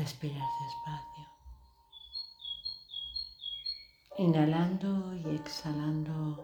[0.00, 1.26] respiras despacio,
[4.16, 6.42] inhalando y exhalando.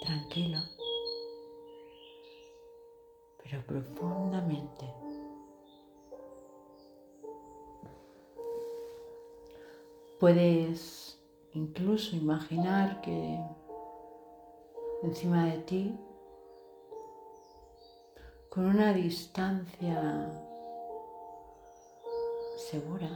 [0.00, 0.58] Tranquilo,
[3.42, 4.86] pero profundamente.
[10.18, 11.20] Puedes
[11.52, 13.38] incluso imaginar que
[15.02, 16.00] encima de ti,
[18.48, 20.30] con una distancia
[22.56, 23.08] segura,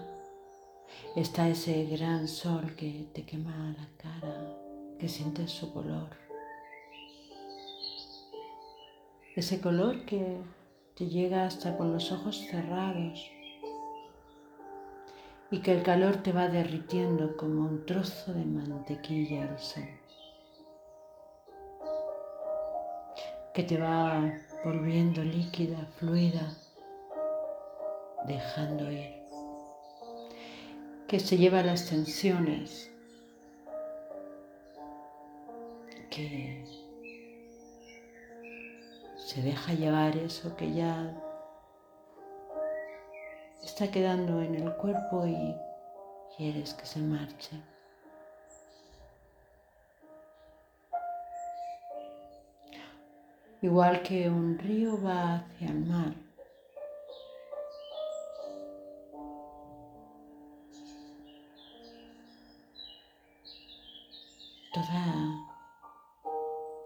[1.16, 4.56] está ese gran sol que te quema la cara,
[4.98, 6.10] que sientes su color.
[9.34, 10.42] Ese color que
[10.94, 13.30] te llega hasta con los ojos cerrados
[15.50, 19.88] y que el calor te va derritiendo como un trozo de mantequilla al sol,
[23.54, 24.32] que te va
[24.64, 26.54] volviendo líquida, fluida,
[28.26, 29.19] dejando ir,
[31.10, 32.88] que se lleva las tensiones,
[36.08, 36.64] que
[39.16, 41.12] se deja llevar eso que ya
[43.64, 45.56] está quedando en el cuerpo y
[46.36, 47.60] quieres que se marche.
[53.62, 56.29] Igual que un río va hacia el mar.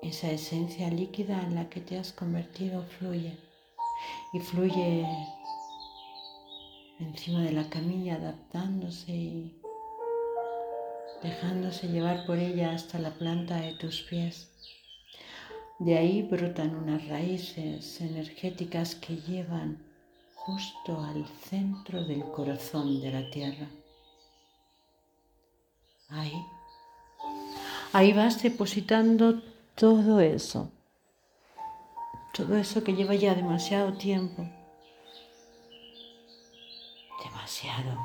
[0.03, 3.39] Esa esencia líquida en la que te has convertido fluye
[4.33, 5.07] y fluye
[6.99, 9.61] encima de la camilla adaptándose y
[11.23, 14.51] dejándose llevar por ella hasta la planta de tus pies.
[15.79, 19.85] De ahí brotan unas raíces energéticas que llevan
[20.35, 23.69] justo al centro del corazón de la tierra.
[26.09, 26.45] Ahí,
[27.95, 29.43] ahí vas depositando
[29.75, 30.71] todo eso,
[32.35, 34.47] todo eso que lleva ya demasiado tiempo
[37.25, 37.99] demasiado.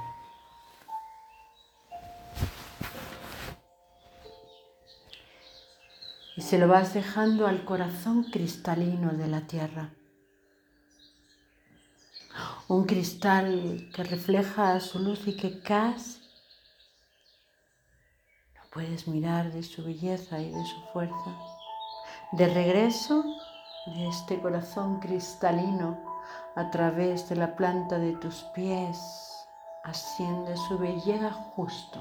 [6.36, 9.90] Y se lo vas dejando al corazón cristalino de la tierra.
[12.68, 16.19] Un cristal que refleja su luz y que casi
[18.72, 21.36] puedes mirar de su belleza y de su fuerza.
[22.32, 23.24] De regreso
[23.88, 25.98] de este corazón cristalino
[26.56, 29.48] a través de la planta de tus pies
[29.84, 32.00] asciende, sube y llega justo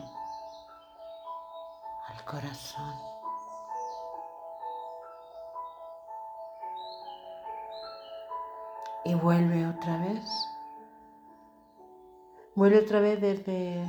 [2.08, 2.94] al corazón.
[9.04, 10.30] Y vuelve otra vez.
[12.54, 13.82] Vuelve otra vez desde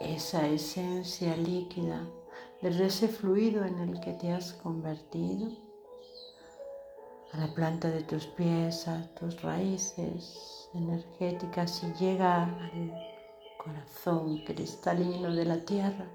[0.00, 2.06] esa esencia líquida,
[2.62, 5.48] desde ese fluido en el que te has convertido,
[7.32, 12.92] a la planta de tus pies, a tus raíces, energética si llega al
[13.58, 16.06] corazón cristalino de la tierra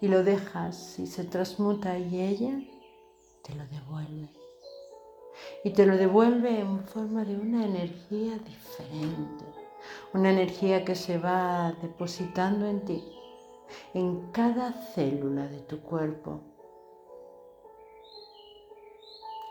[0.00, 2.60] y lo dejas y se transmuta y ella
[3.42, 4.28] te lo devuelve.
[5.64, 9.44] Y te lo devuelve en forma de una energía diferente,
[10.12, 13.04] una energía que se va depositando en ti,
[13.94, 16.40] en cada célula de tu cuerpo,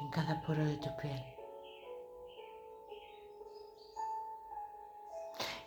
[0.02, 1.36] en cada poro de tu piel.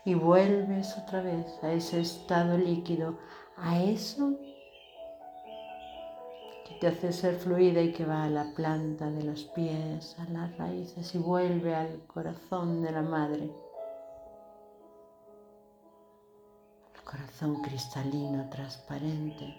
[0.09, 3.19] y vuelves otra vez a ese estado líquido,
[3.59, 4.39] a eso
[6.67, 10.25] que te hace ser fluida y que va a la planta de los pies, a
[10.31, 13.50] las raíces y vuelve al corazón de la madre.
[17.09, 19.57] Corazón cristalino, transparente.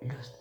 [0.00, 0.32] Luz.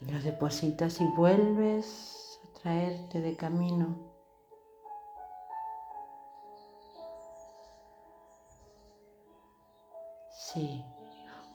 [0.00, 3.96] Lo depositas y vuelves a traerte de camino.
[10.30, 10.84] Sí,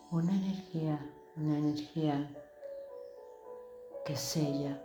[0.09, 0.99] una energía,
[1.35, 2.27] una energía
[4.03, 4.81] que sella,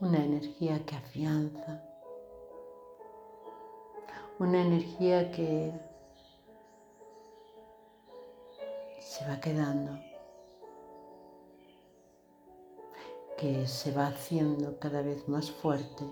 [0.00, 1.82] una energía que afianza,
[4.38, 5.72] una energía que
[9.00, 9.98] se va quedando
[13.36, 16.04] que se va haciendo cada vez más fuerte,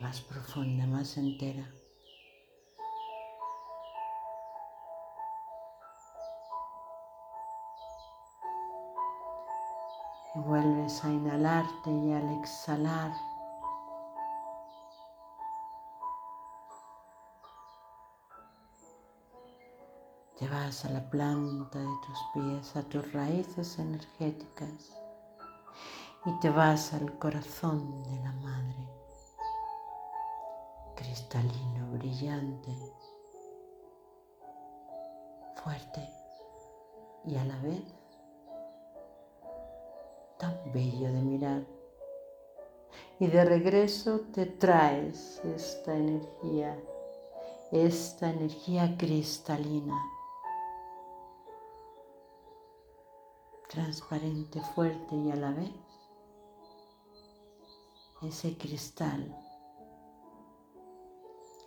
[0.00, 1.66] más profunda, más entera.
[10.34, 13.12] Vuelves a inhalarte y al exhalar.
[20.38, 24.92] Te vas a la planta de tus pies, a tus raíces energéticas
[26.24, 28.88] y te vas al corazón de la madre,
[30.96, 32.74] cristalino, brillante,
[35.62, 36.08] fuerte
[37.24, 38.01] y a la vez
[40.42, 41.62] tan bello de mirar.
[43.20, 46.76] Y de regreso te traes esta energía,
[47.70, 49.96] esta energía cristalina,
[53.68, 55.70] transparente, fuerte y a la vez
[58.22, 59.36] ese cristal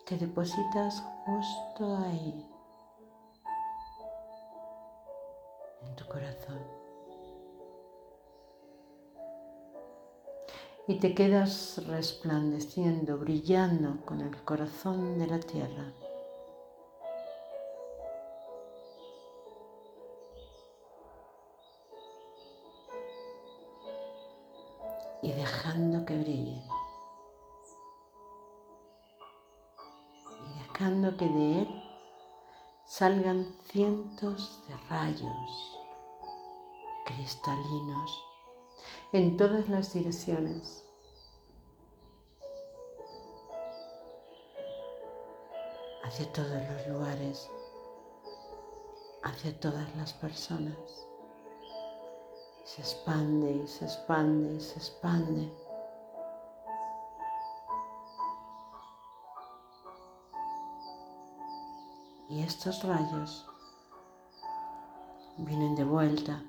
[0.05, 2.49] que depositas justo ahí,
[5.81, 6.74] en tu corazón.
[10.87, 15.93] Y te quedas resplandeciendo, brillando con el corazón de la tierra.
[25.25, 26.61] y dejando que brille.
[30.45, 31.83] Y dejando que de él
[32.85, 35.79] salgan cientos de rayos
[37.05, 38.34] cristalinos
[39.17, 40.81] en todas las direcciones.
[46.03, 47.49] hacia todos los lugares,
[49.23, 51.07] hacia todas las personas
[52.63, 55.51] se expande y se expande y se expande.
[62.29, 63.45] Y estos rayos
[65.37, 66.43] vienen de vuelta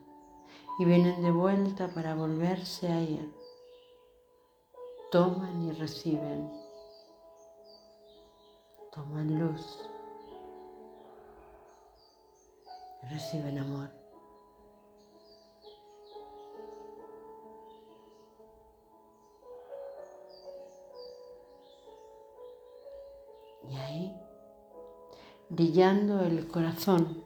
[0.79, 3.33] y vienen de vuelta para volverse a ir.
[5.11, 6.51] Toman y reciben.
[8.93, 9.89] Toman luz.
[13.11, 13.91] Reciben amor.
[23.69, 24.21] Y ahí,
[25.49, 27.25] brillando el corazón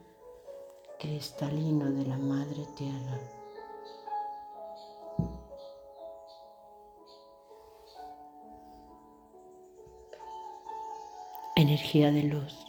[0.98, 3.39] cristalino de la Madre Tierra.
[11.60, 12.66] Energía de luz.